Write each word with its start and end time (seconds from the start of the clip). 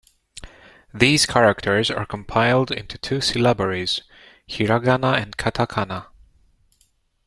These 0.95 1.27
characters 1.27 1.91
are 1.91 2.07
compiled 2.07 2.71
into 2.71 2.97
two 2.97 3.19
syllabaries: 3.19 4.01
hiragana 4.49 5.21
and 5.21 5.37
katakana. 5.37 6.07